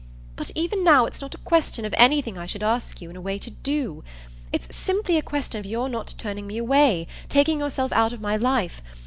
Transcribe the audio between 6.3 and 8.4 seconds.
me away taking yourself out of my